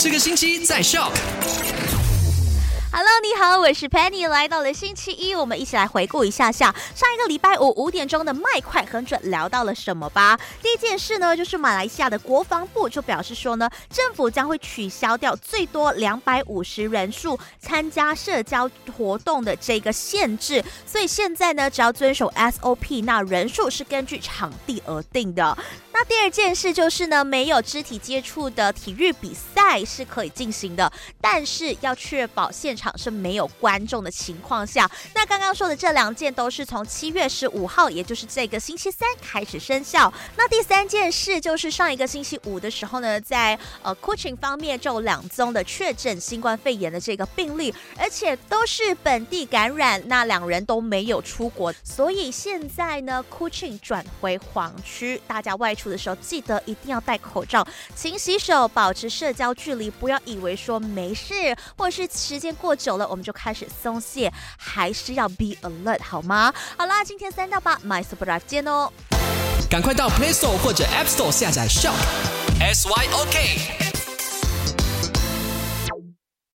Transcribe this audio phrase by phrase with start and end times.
[0.00, 1.12] 这个星期在 Shock。
[2.92, 10.38] Hello，你好，我是 Penny，来到了星期一，我们一起来回顾一下下上一个礼拜五五点钟的麦快很准聊到了什么吧。
[10.62, 25.58] 第一件事呢，就是马来西亚的国防部就表示说呢，政府将会取消掉最多两百五十人数参加社交活动的这个限制，所以现在呢，只要遵守 SOP，那人数是根据场地而定的。
[25.98, 34.88] 那第二件事就是呢，没有肢体接触的体育比赛是可以进行的，但是要确保现场是没有观众的情况下。
[35.12, 40.12] 那刚刚说的这两件都是从七月十五号，也就是这个星期三开始生效。
[40.36, 55.87] 那第三件事就是上一个星期五的时候呢，在呃 Coaching 方面就有两宗的确诊新冠肺炎的这个病例，而且都是本地感染，那两人都没有出国，所以现在呢 Coaching 转回黄区，大家外出。
[55.88, 59.90] 的时候记得一定要戴口罩，勤洗手，保持社交距离。
[59.90, 66.52] 不要以为说没事，或者是时间过久了我们就开始松懈，还是要 be alert 好吗？
[66.76, 68.92] 好啦，今天三到八 My Super Life 见哦！
[69.70, 71.94] 赶快到 Play Store 或者 App Store 下载 Shop
[72.60, 73.87] S Y O K。